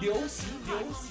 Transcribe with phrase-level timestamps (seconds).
[0.00, 1.07] 流行流行。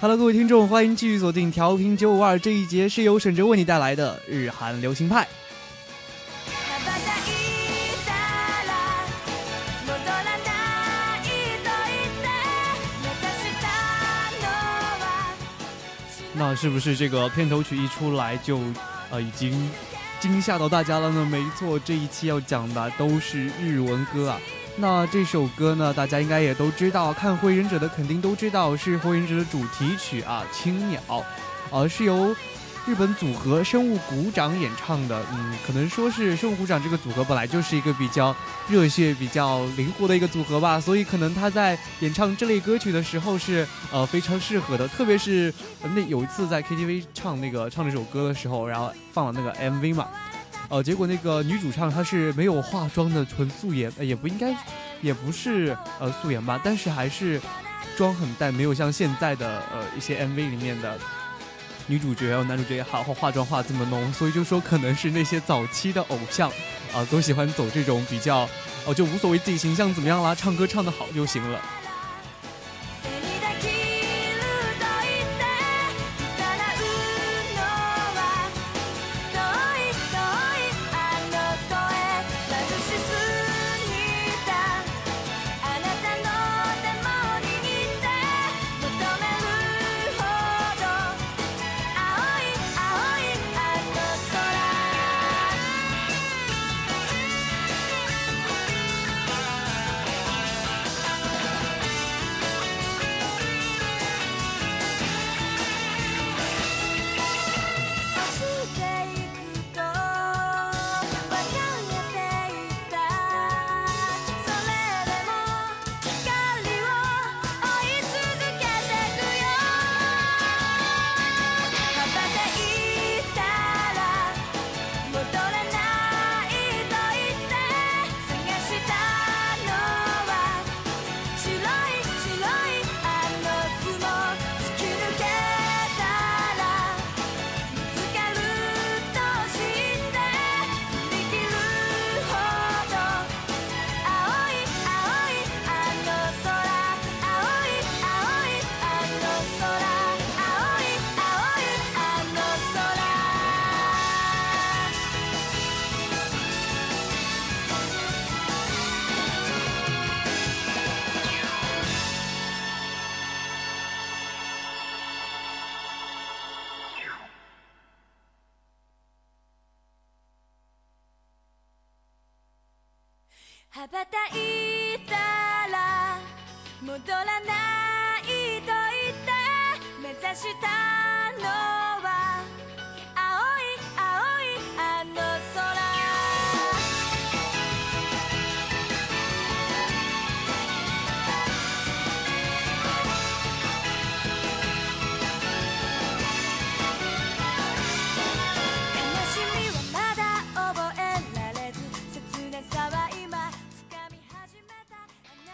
[0.00, 5.26] Hello，各位听众，欢迎继续锁定调频九五二，这一节是由沈哲为你带来的日韩流行派。
[6.46, 6.52] 羽
[6.84, 7.32] ばたい
[8.04, 8.12] た
[8.68, 8.70] ら
[9.86, 10.52] 戻らな
[11.20, 11.24] い
[11.62, 12.26] と言って
[13.02, 13.64] 目指した
[14.42, 14.46] の
[15.00, 15.02] は
[16.36, 18.60] 那是不是这个片头曲一出来就
[19.10, 19.70] 呃已经
[20.20, 21.24] 惊吓到大家了呢？
[21.24, 24.38] 没错，这一期要讲的都是日文歌啊。
[24.81, 31.01] 那这首歌呢，大家应该也都知道，看《火影忍者》的肯定都知道是《火影忍者》的主题曲啊，《青鸟》，
[31.69, 32.33] 呃，是由
[32.87, 35.21] 日本组合生物鼓掌演唱的。
[35.33, 38.33] 嗯，可能说是生物鼓掌这个组合本来就是一个比较
[38.69, 45.53] 热血、比较灵活的一个组合吧，所以可能他在演唱这类歌曲的时候是呃非常适合的，特别是
[45.93, 50.07] 那有一次在 KTV 唱那个唱这首歌的时候，然后放了那个 MV 嘛，
[50.69, 54.55] 呃，结果那个女主唱她是没有化妆的，纯素颜，呃、也不应该，
[55.01, 57.41] 也不是呃素颜吧，但是还是
[57.97, 60.97] 妆很淡，没有像现在的呃一些 MV 里面的
[61.87, 66.51] 女主角男主角也好，或化妆化这么浓，所以就说可能是那些早期的偶像
[66.93, 68.47] 啊、都喜欢走这种比较
[68.85, 71.59] 哦、就无所谓自己形象怎么样啦，唱歌唱得好就行了。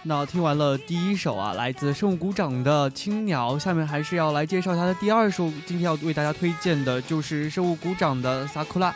[0.07, 5.52] 那听完了第一首啊，来自生物鼓掌的《青鸟》，下面还是要来介绍他的第二首。
[5.66, 8.92] 今天要为大家推荐的就是生物鼓掌的《萨库拉》。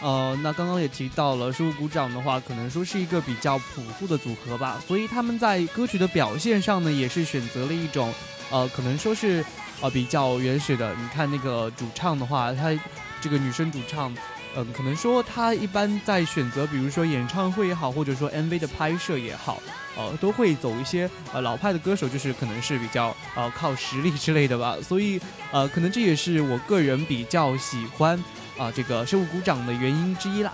[0.00, 8.12] 呃，那刚刚也提到了，生物鼓掌的话，可能说是一个比较朴素的组合吧，所以他们在歌曲的表现上呢，也是选择了一种，
[8.50, 9.44] 呃，可能说是
[9.80, 10.92] 呃比较原始的。
[10.96, 12.76] 你看那个主唱的话，她
[13.20, 14.12] 这个女生主唱，
[14.56, 19.60] 嗯可能说他一般在选择比如说演唱会也好或者说 mv 的拍摄也好
[19.96, 24.76] 呃都会走一些呃老派的歌手就是可能是比较呃靠实力之类的吧。
[24.82, 25.20] 所以
[25.52, 28.22] 呃可能这也是我个人比较喜欢
[28.56, 30.52] 啊这个生物鼓掌的原因之一啦。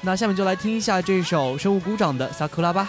[0.00, 2.88] 那下面就来听一下这首生物鼓掌的萨库拉吧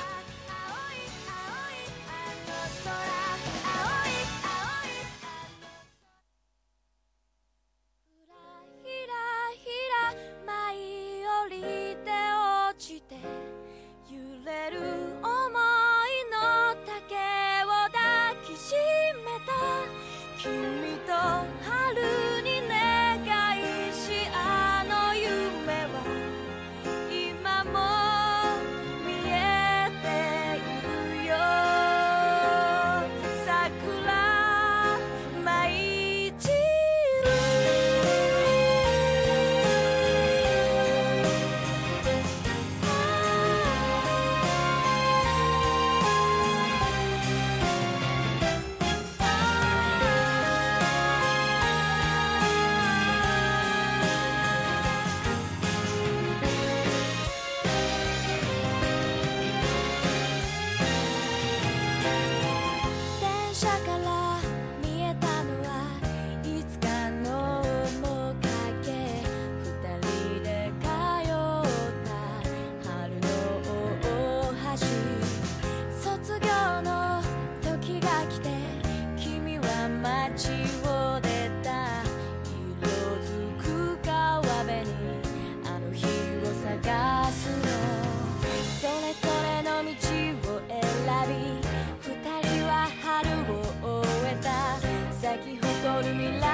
[96.01, 96.48] to me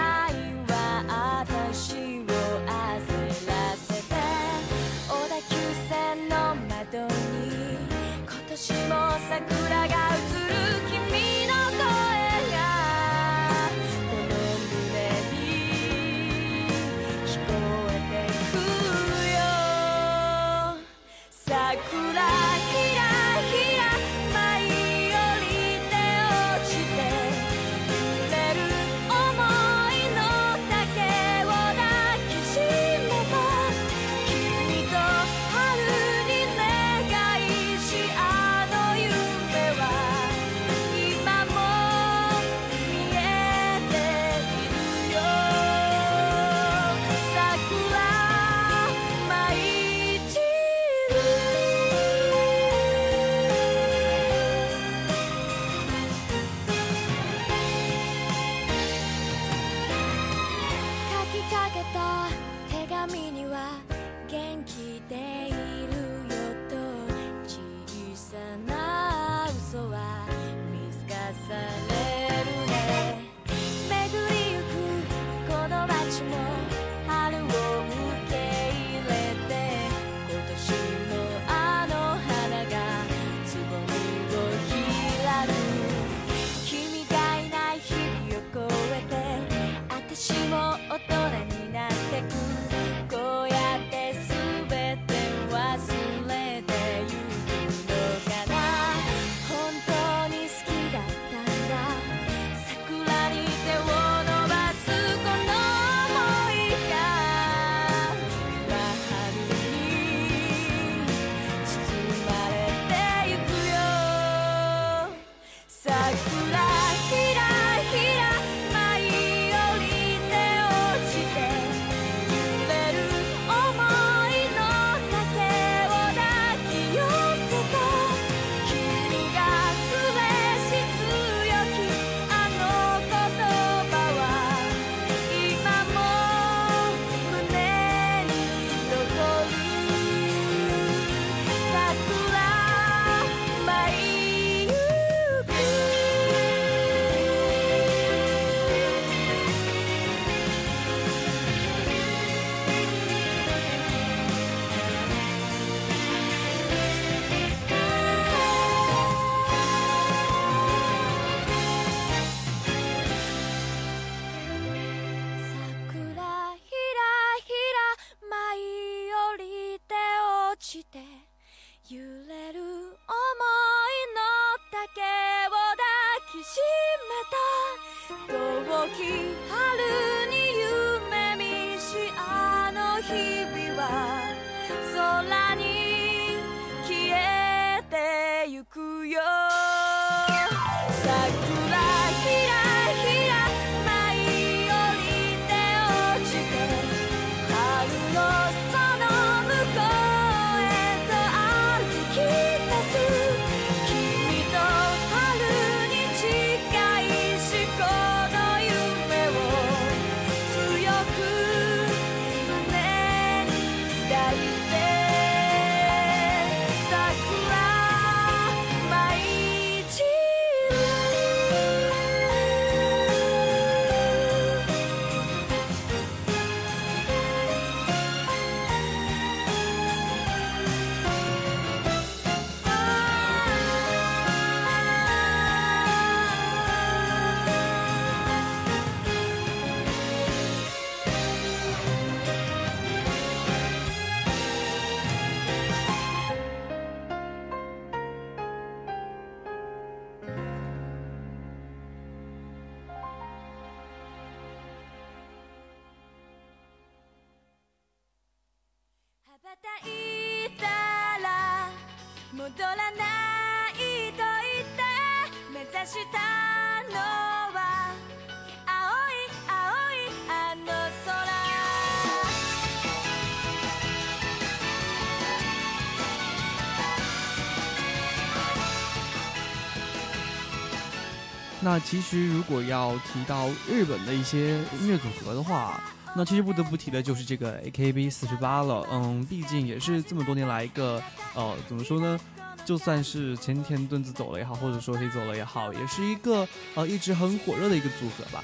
[281.66, 285.84] 那其实如果要提到日本的一些音乐组合的话，
[286.16, 288.88] 那其实不得不提的就是这个 AKB 四十八了。
[288.92, 291.02] 嗯，毕竟也是这么多年来一个
[291.34, 292.19] 呃，怎么说呢？
[292.64, 298.44] 就算是前田敦子走了也好，或者说谁走了也好，也是一个呃一直很火热的一个组合吧。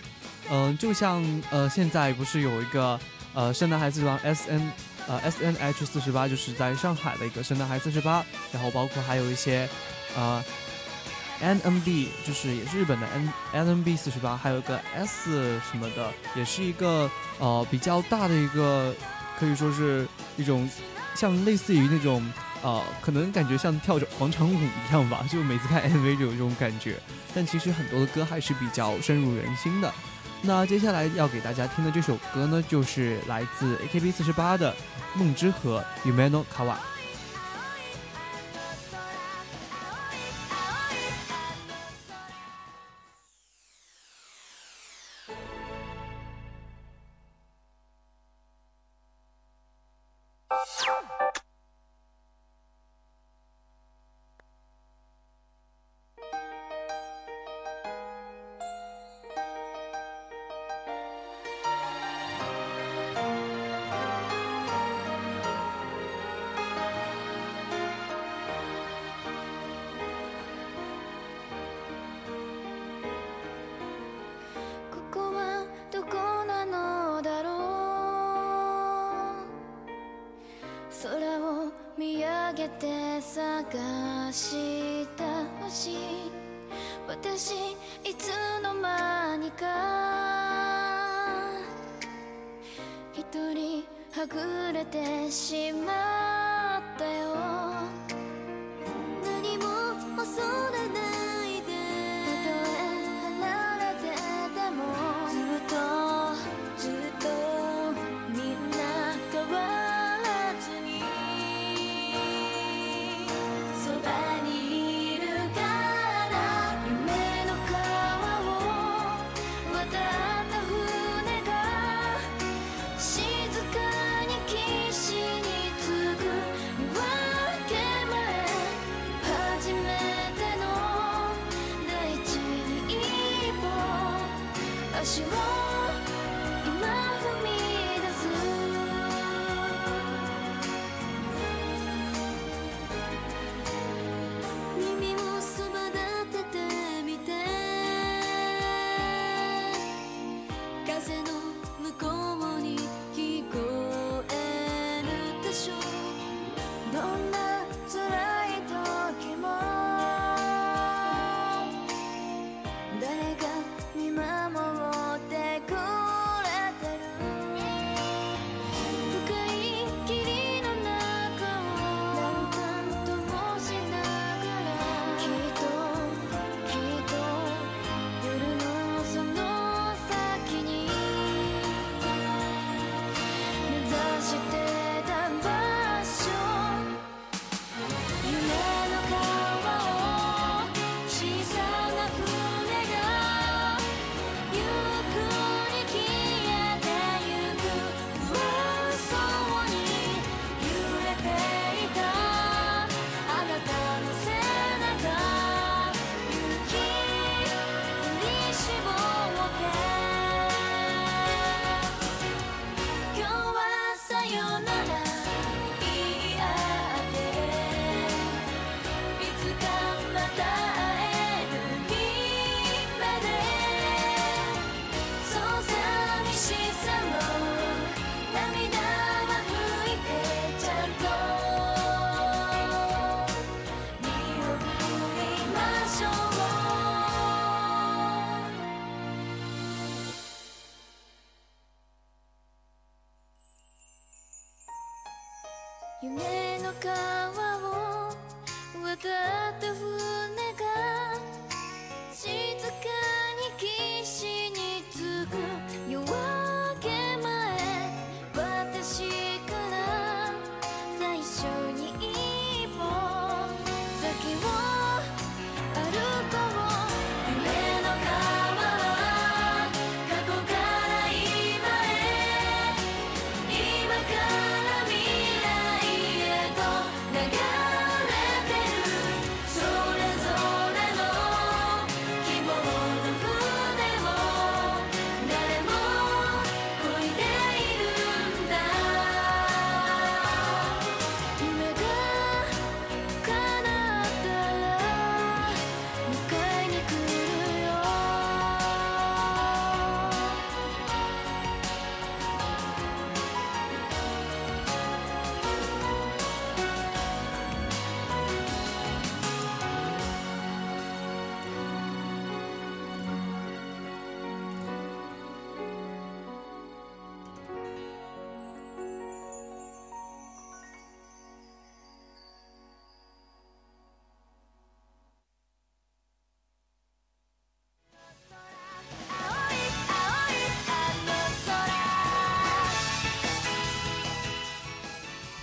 [0.50, 3.00] 嗯、就像呃现在不是有一个
[3.36, 4.72] 呃圣诞孩子王 S N
[5.08, 9.70] 呃 S N H 四十八，就是在上海的一个圣诞孩四十八，然后包括还有一些
[10.16, 10.44] 呃
[11.41, 13.33] NMB 就是也是日本的 N
[13.65, 18.93] NMB 四十八，还有一个 S 什么的，也是一个呃比较大的一个，
[19.39, 20.07] 可以说是
[20.38, 20.69] 一种
[21.15, 22.24] 像类似于那种
[22.62, 26.98] 呃，可能感觉像跳着广场舞一样吧， 就每次看 MV 就有这种感觉。
[27.33, 29.91] 但其实很多的歌还是比较深入人心的。
[30.43, 34.71] 那接下来要给大家听的这首歌呢，就是来自 AKB 四十八的
[35.13, 36.75] 《梦之河》Umeno Kawa。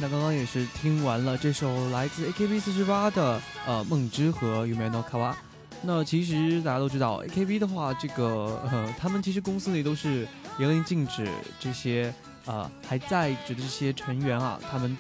[0.01, 5.35] 那刚刚也是听完了这首来自 AKB 四十八的呃《梦之和》Yume no Kawa。
[5.83, 10.27] 那其实大家都知道，AKB 的话，这个呃，他们其实公司里都是
[10.59, 12.15] 严令禁止这些
[12.47, 14.97] 呃还在职的这些成员啊，他们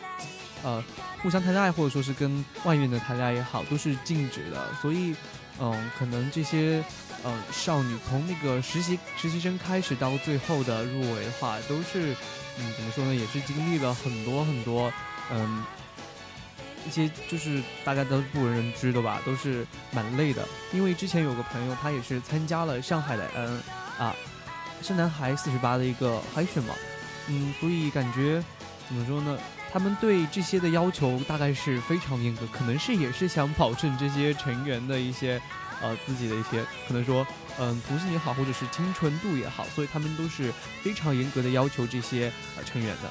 [0.64, 0.82] 呃
[1.22, 4.74] 互相谈恋爱，或者说是跟外面的谈恋爱也好，都是禁止的。
[4.82, 5.14] 所以，
[5.60, 6.82] 嗯、可能这些
[7.22, 12.16] 呃少女从那个实习实习生开始到最后的入围的话，都是
[12.58, 14.92] 嗯怎么说呢，也是经历了很多很多
[15.30, 15.64] 嗯。
[16.86, 20.48] 一些就是大家都不为人知的吧，都是蛮累的。
[20.72, 23.60] 因为之前有个朋友，他也是参加了上海的嗯
[23.98, 24.14] 啊
[24.80, 26.74] 是男孩四十八的一个海选嘛，
[27.26, 28.42] 嗯，所以感觉
[28.86, 29.38] 怎么说呢？
[29.70, 35.38] 他们对这些的要求大概是非常严格，可能是也是想保证这些成员的一些
[35.82, 37.26] 呃自己的一些可能说
[37.58, 43.10] 嗯童心也好，或者是清纯度也好，所以他们都是非常严格的要求这些呃成员的。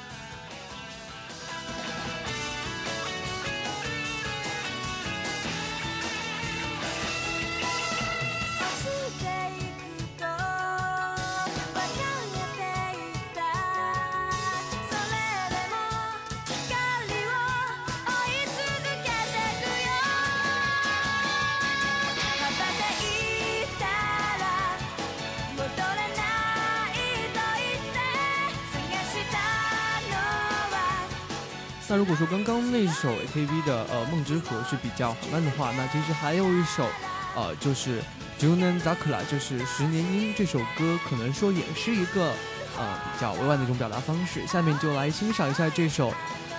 [31.90, 36.86] 那如果说刚刚那首 AKB 的呃《梦之河》是比较缓慢的话，那其实还有一首，
[37.34, 38.02] 呃，就是
[38.38, 42.34] Junen Zakura，就是十年樱这首歌，可能说也是一个
[42.76, 44.46] 呃比较委婉的一种表达方式。
[44.46, 46.12] 下面就来欣赏一下这首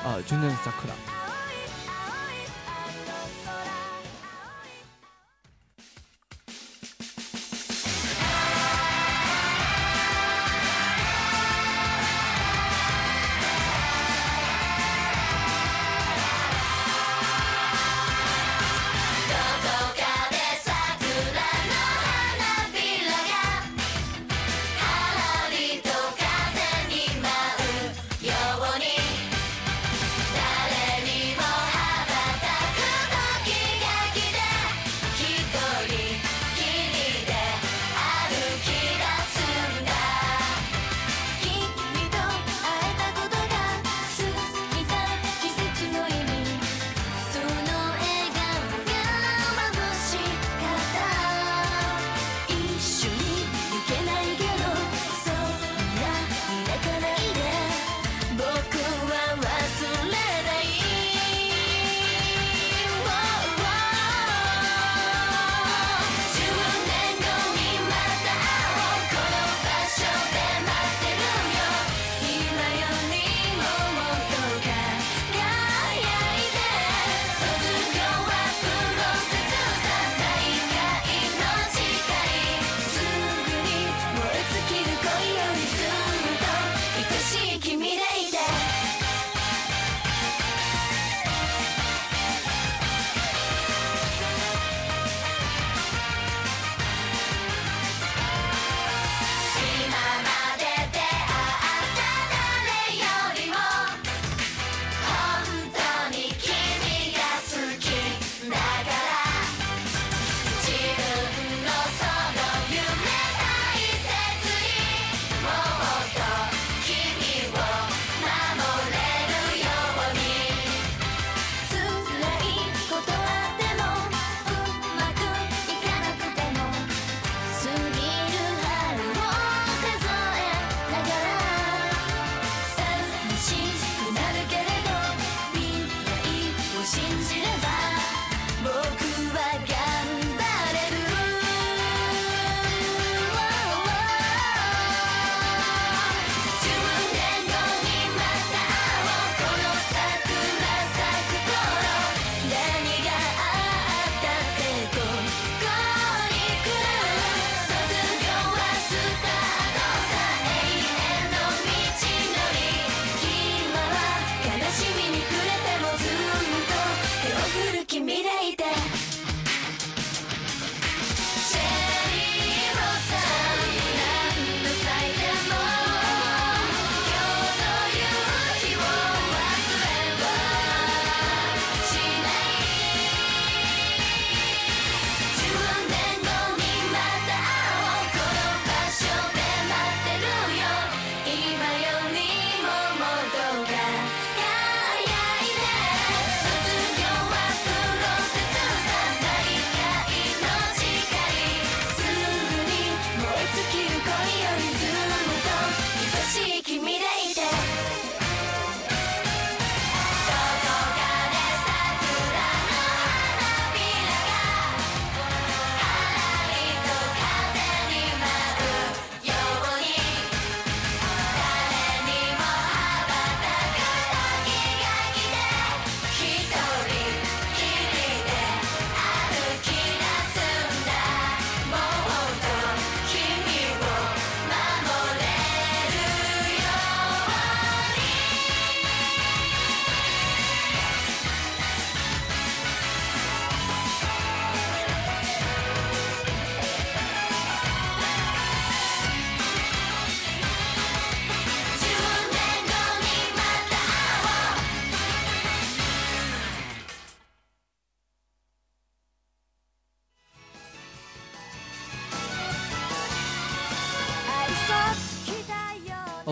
[0.03, 1.08] 呃 Junen Zakura。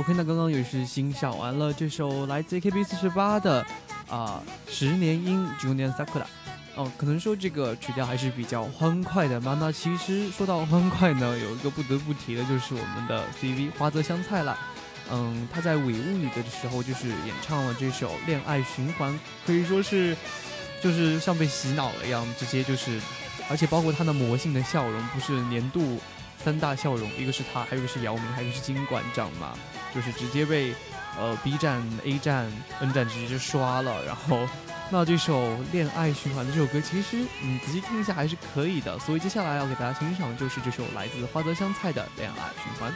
[0.08, 3.66] OK，那刚刚也是欣赏完了这首来自 AKB 四十八的
[4.10, 6.24] 啊十年樱 Junior Sakura。
[6.78, 9.58] 哦，可能说这个曲调还是比较欢快的嘛。
[9.60, 14.58] 那其实说到欢快呢，有一个不得不提的就是我们的 CV 花泽香菜了。
[15.12, 19.14] 嗯，他在《伪物语》的时候就是演唱了这首《恋爱循环》，
[19.46, 20.16] 可以说是
[20.82, 22.98] 就是像被洗脑了一样，直接就是，
[23.50, 26.00] 而且包括他的魔性的笑容，不是年度
[26.38, 29.54] 三大笑容，一个是他，还有一个是姚明，还有一个是金馆长嘛，
[29.94, 30.74] 就是直接被，
[31.18, 34.06] 呃，B 站、A 站、N 站直接刷了。
[34.06, 34.48] 然后，
[34.90, 38.98] 那这首《恋爱循环》的这首歌，其实你仔细听一下还是可以的。
[39.00, 42.92] 所以接下来要给大家欣赏的就是这首来自花泽香菜的《恋爱循环》。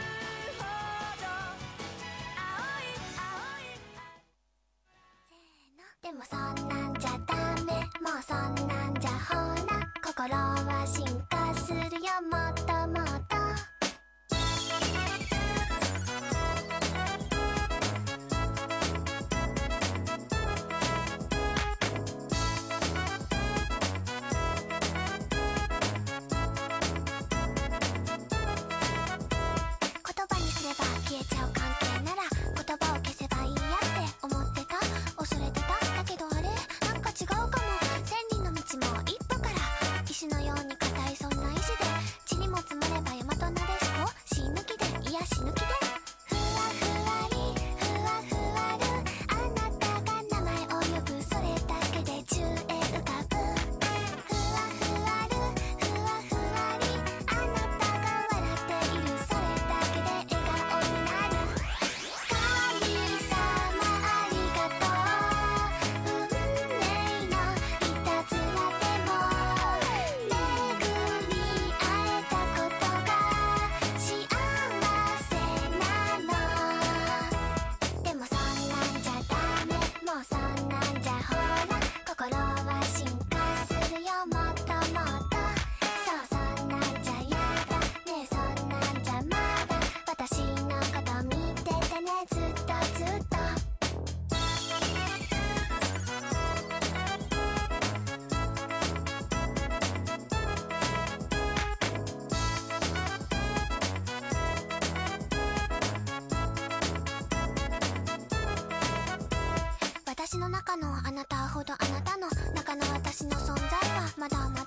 [110.32, 114.61] 私の中のあなたほどあなたの中の私の存在はまだまだ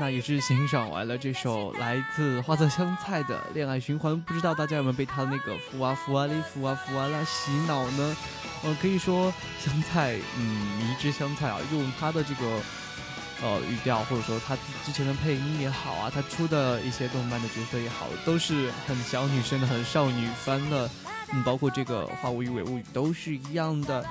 [0.00, 8.16] 那也是欣赏完了这首来自花泽香菜的《恋爱循环》，不知道大家有没有被他的那个“福啊福啊哩，福啊福啊啦”洗脑呢？
[8.62, 10.42] 呃，可以说香菜，嗯，
[10.78, 12.60] 迷之香菜啊，用他的这个
[13.42, 20.88] 呃语调，或者说他之前的配音也好啊，他出的一些动漫的角色也好，都是很小女生的、很少女番的。
[21.32, 24.06] 嗯，包括这个《花无语》《尾物语》都是一样的。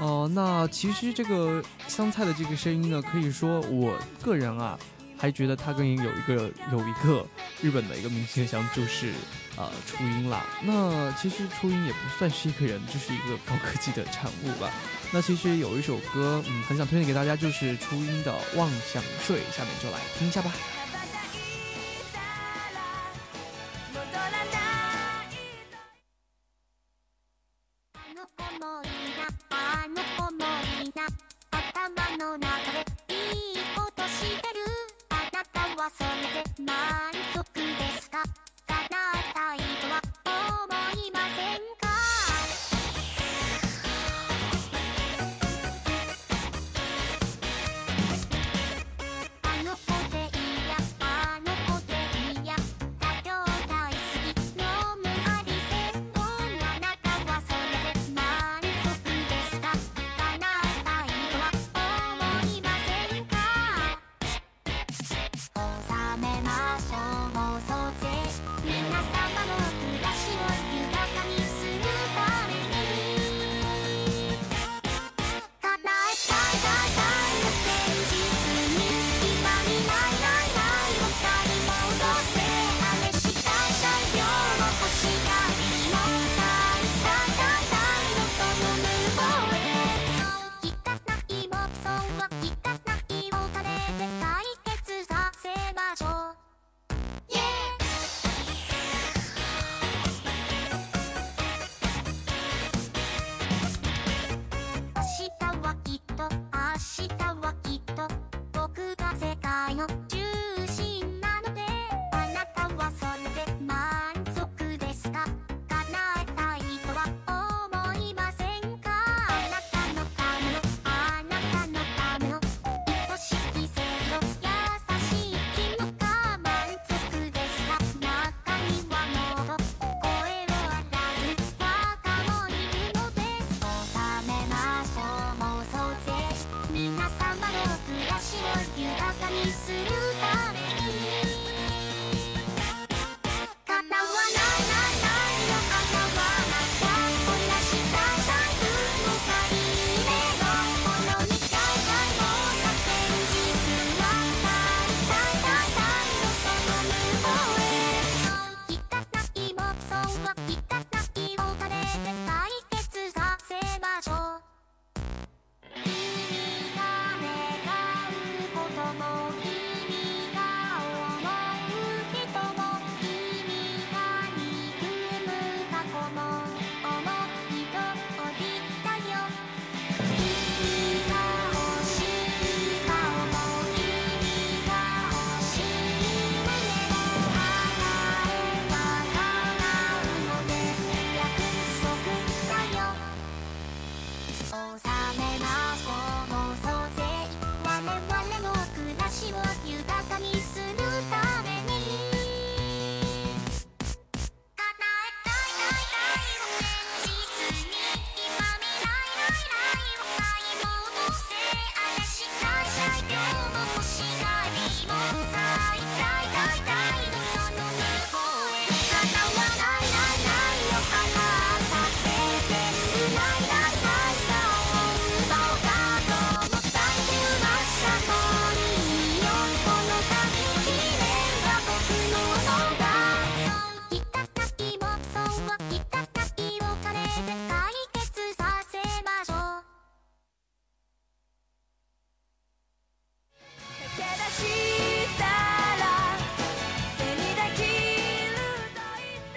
[0.00, 4.76] 哦、那其实这个香菜的这个声音呢，可以说我个人啊，
[5.16, 7.24] 还觉得他跟有一个有一个
[7.60, 9.12] 日本的一个明星像，就是
[9.56, 10.44] 呃初音啦。
[10.62, 14.70] 那其实初音也不算是一个人，就是一个高科技的产物吧。
[15.12, 20.50] 那其实有一首歌，嗯，很想推荐给大家，就是初音的《妄想睡》，下面就来听一下吧。
[35.82, 37.41] 遊んで満足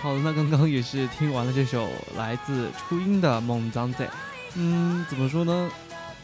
[0.05, 4.05] 好，那刚刚也是听完了这首来自初音的《梦脏在》。
[4.53, 5.67] 嗯，怎么说呢？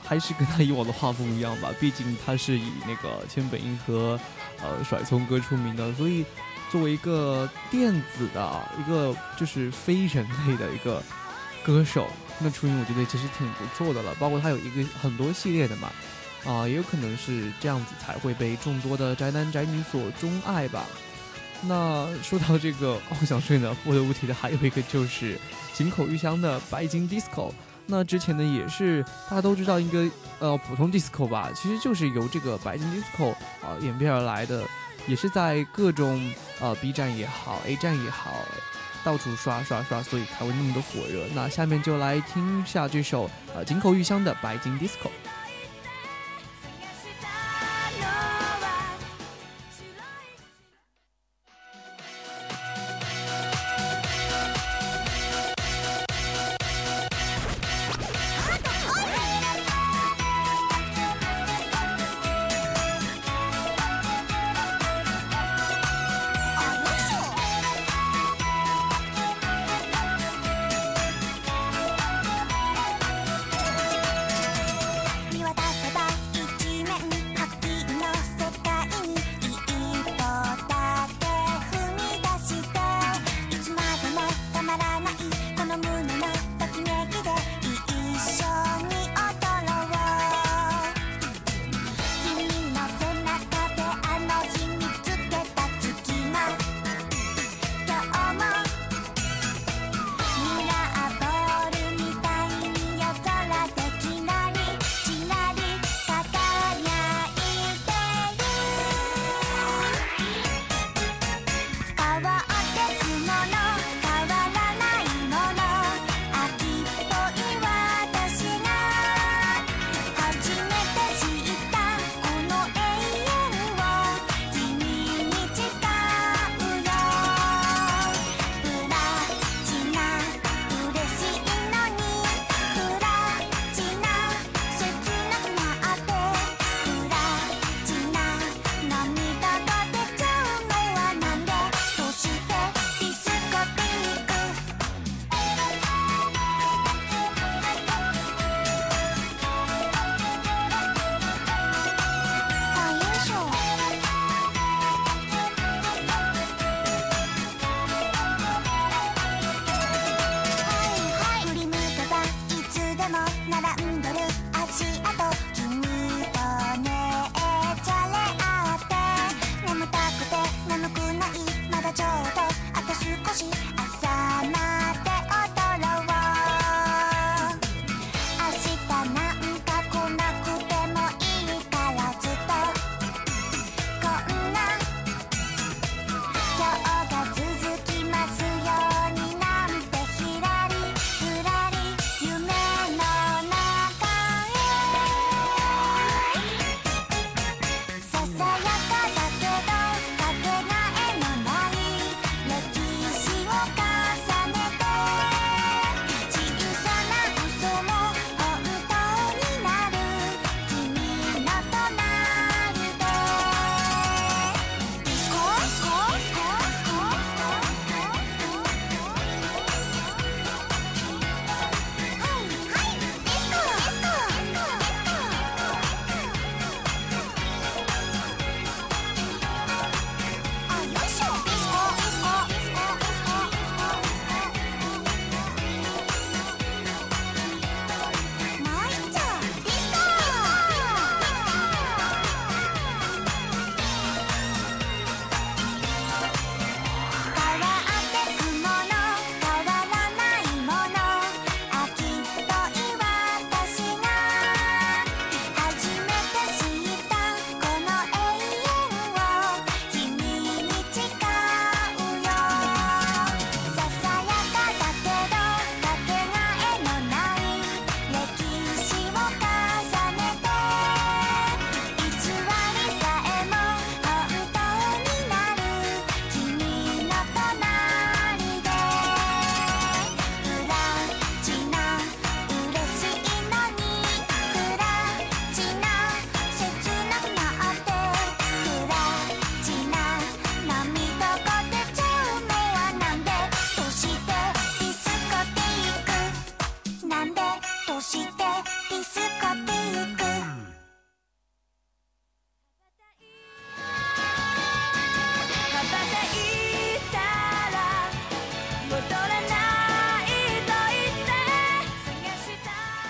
[0.05, 4.19] 还是跟他以往的画风一样吧，毕竟他是以那个千本樱和
[4.61, 6.23] 呃甩葱歌出名的，所以
[6.69, 11.01] 作为一个电子的一个就是非人类的一个
[11.63, 12.07] 歌手。
[12.37, 15.91] 那初音我觉得其实挺不错的了，包括他有一个很多系列的嘛，
[16.45, 20.85] 啊、也有可能是这样子才会被众多的宅男宅女所钟爱吧。
[21.61, 25.37] 那说到这个偶像睡呢，不得不提的还有一个就是
[25.73, 27.51] 井口裕香的白金 disco。
[27.85, 30.09] 那之前呢也是大家都知道一个
[30.39, 33.31] 呃普通 disco 吧，其实就是由这个白金 disco
[33.61, 34.63] 啊、演变而来的，
[35.07, 38.33] 也是在各种呃 B 站也好 A 站也好，
[39.03, 41.25] 到处刷刷刷，所以才会那么的火热。
[41.33, 45.09] 那下面就来听一下这首呃井口裕香的白金 disco。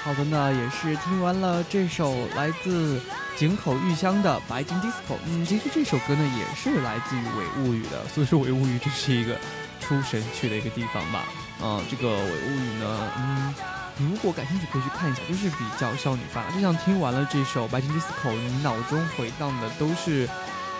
[0.03, 2.99] 好的呢，也是听完了这首来自
[3.37, 5.13] 井口裕香的《白金 DISCO》。
[5.27, 9.37] 嗯，其实这首歌呢也是来自于《伪物语》的，所以说《伪物语》这是一个
[9.79, 11.25] 出神去的一个地方吧。
[11.61, 13.53] 啊、这个《伪物语》呢，嗯，
[13.99, 16.43] 如果感兴趣可以去看一下，就是比较少女范。
[16.51, 20.27] 就像听完了这首《白金 DISCO》，你脑中回荡的都是，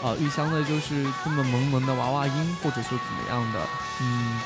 [0.01, 3.59] 呃，玉香的就是这么萌萌的娃娃音，或者说怎么样的，
[4.01, 4.41] 嗯。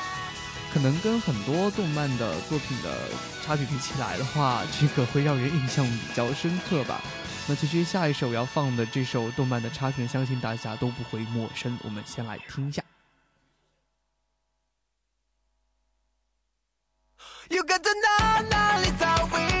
[0.76, 3.08] 可能跟很多动漫的作品的
[3.42, 7.00] 插曲比起来的话，这个会让人印象比较深刻吧。
[7.48, 11.78] 那其实下一首要放的这首动漫的插曲，相信大家都不会陌生。
[11.82, 12.82] 我们先来听一下。
[17.48, 19.55] You got to know,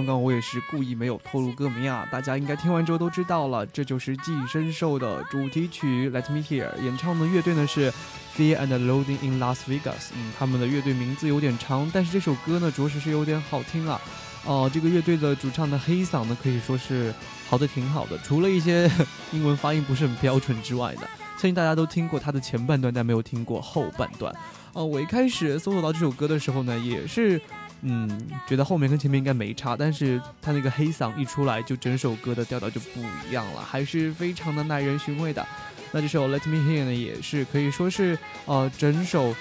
[0.00, 7.92] 刚刚我也是故意没有透露歌名啊，大家应该听完之后都知道了，这就是《寄生兽》的主题曲《Let Me Hear》，演唱的乐队呢是
[8.34, 10.08] Fear and Loading in Las Vegas。
[10.16, 14.00] 嗯，他们的乐队名字有点长，但是这首歌呢着实是有点好听啊。
[14.46, 17.14] 哦、这个乐队的主唱的黑嗓呢可以说是
[17.46, 18.90] 好的挺好的，除了一些
[19.32, 24.34] 英文发音不是很标准之外呢，相信大家都听过他的前半段，但没有听过后半段。
[24.72, 27.38] 呃，我一开始搜索到这首歌的时候呢，也是
[27.82, 35.46] 嗯觉得后面跟前面应该没差但是他那个黑嗓一出来就整首歌的调调就不一样了还是非常的耐人寻味的。
[35.92, 39.34] 那这首 let me hear 呢也是可以说是呃整首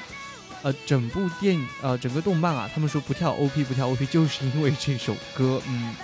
[0.61, 5.61] 呃整部电影呃整个动漫啊他们说不跳 op 不跳 op 就是因为这首歌。
[5.67, 5.95] 嗯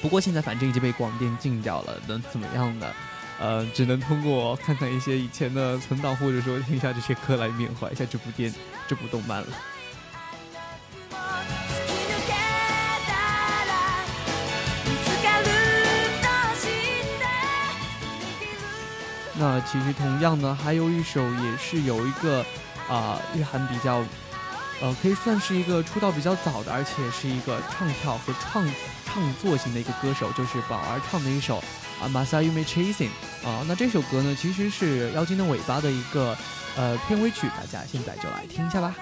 [0.00, 2.86] 不过现在反正已经被广电禁掉了能怎么样呢？
[3.38, 8.52] 呃只能通过看看一些以前的存档或者说听一下这些歌来缅怀一下这部电
[8.88, 9.46] 这部动漫了。
[19.34, 22.44] 那其实同样呢，还有一首也是有一个，
[22.88, 24.04] 啊，日韩比较，
[24.80, 28.64] 呃，可以算是一个出道比较早的，而且是一个唱跳和唱
[29.06, 31.56] 唱作型的一个歌手，就是宝儿唱的一首
[32.00, 33.10] 啊《Masayume Chasing》
[33.48, 33.64] 啊。
[33.66, 36.36] 那这首歌呢，其实是《妖精的尾巴》的一个
[36.76, 38.94] 呃片尾曲，大家现在就来听一下吧。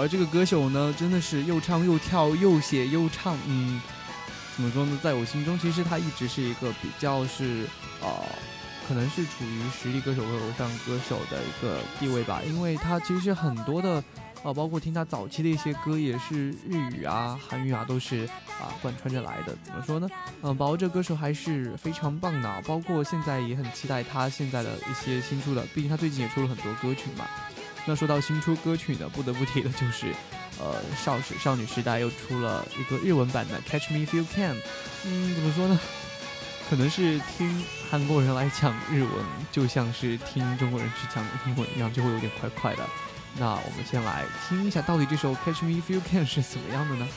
[0.00, 3.36] 而这个歌手呢，真的是又唱又跳、又写又唱。
[3.46, 3.78] 嗯，
[4.56, 7.66] 怎么说呢，在我心中其实他一直是一个比较是
[8.00, 8.08] 呃，
[8.88, 12.40] 可能是处于实力歌手和偶像歌手的一个地位吧。
[12.46, 14.02] 因为他其实很多的
[14.42, 18.26] 呃，包括听他早期的一些歌，也是日语啊、韩语啊，都是
[18.58, 19.54] 啊，贯穿着来的。
[19.62, 20.08] 怎么说呢？
[20.40, 27.26] 嗯，宝宝这歌手还是非常棒的啊，包括现在也很期待他现在的一些新出的，毕竟他最近也出了很多歌曲嘛。
[27.86, 30.14] 那说到新出歌曲呢，不得不提的就是，
[30.58, 34.56] 呃，少时少女时代又出了一个日文版的《Catch Me If You Can》。
[35.04, 35.78] 嗯，怎么说呢？
[36.68, 39.10] 可能是听韩国人来讲日文，
[39.50, 42.86] 就像是听中国人去讲英文一样，就会有点快快的。
[43.38, 47.08] 那我们先来听一下，到底这首《Catch Me If You Can》是怎么样的呢？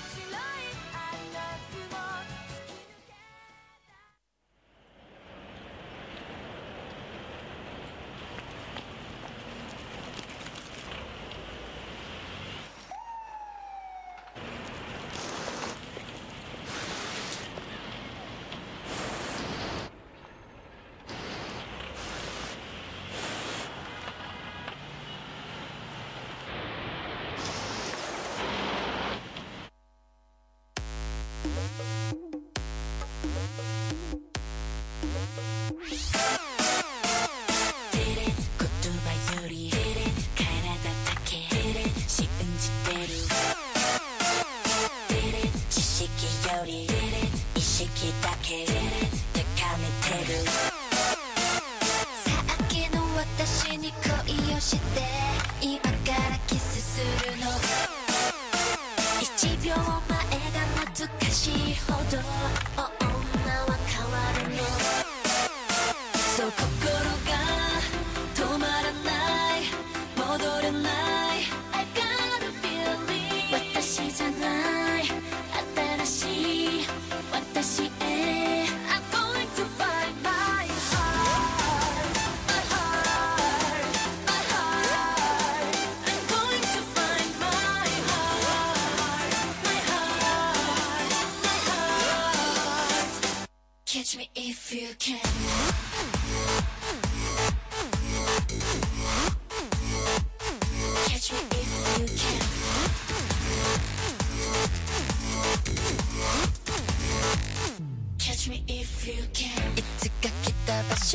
[111.04, 111.06] い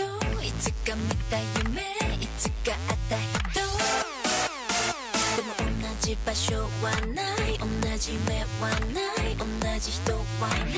[0.61, 1.81] つか見た夢、
[2.21, 3.17] いつか会った
[3.49, 3.63] 人。
[5.35, 7.65] でも同じ場所はない、同
[7.97, 9.47] じ目はない、同
[9.81, 10.21] じ人は
[10.51, 10.69] ない。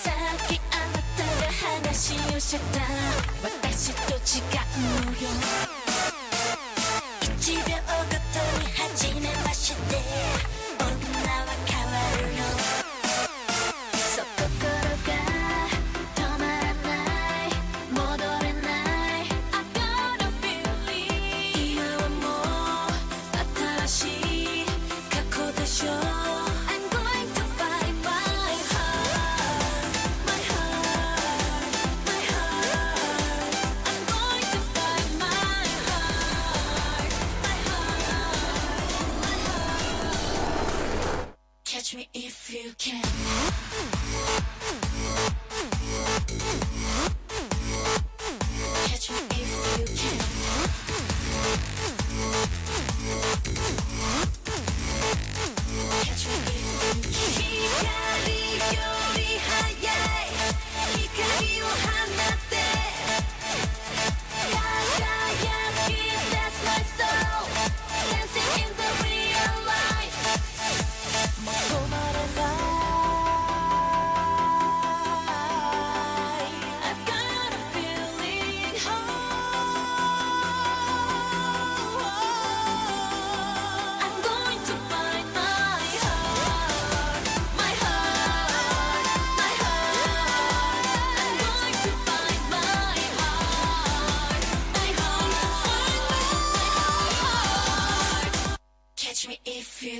[0.00, 1.50] さっきあなたが
[1.82, 2.86] 話をしてた。
[3.42, 4.38] 私と違
[4.76, 5.67] うのよ。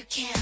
[0.09, 0.38] can't.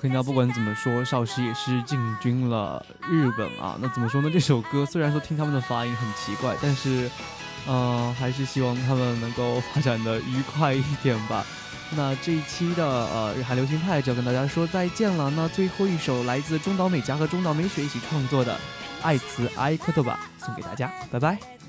[0.00, 3.76] OK，那不管怎么说，少时也是进军了日本啊。
[3.82, 4.30] 那怎么说呢？
[4.32, 7.10] 这首歌虽然说听他们的发音很奇怪，但是，
[7.66, 11.44] 呃，还是希望他们能够发展的愉快一点吧。
[11.90, 15.28] 那这一期的呃日韩流行派就要跟大家说再见了。
[15.36, 18.54] 那最后一首来自中岛美嘉和中岛美雪一起创作的
[19.02, 20.02] 《爱词爱言葉》
[20.38, 21.59] 送给大家，拜拜。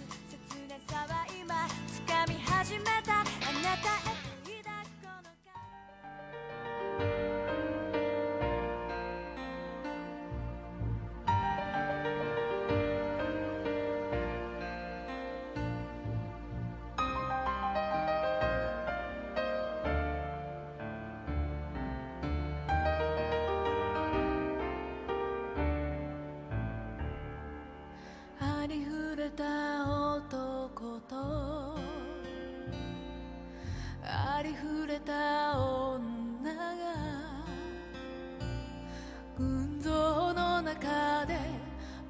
[40.73, 41.37] 中で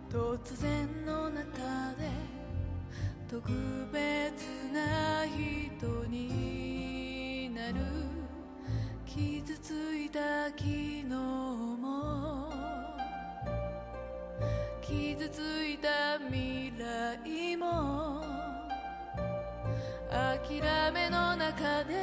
[0.07, 2.07] 突然の中で
[3.28, 3.49] 特
[3.91, 7.76] 別な人になる。
[9.07, 12.53] 傷ついた昨日も
[14.82, 18.24] 傷ついた未来も。
[20.12, 21.95] 諦めの中で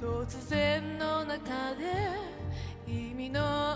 [0.00, 2.36] 突然の中で
[2.86, 3.75] 意味の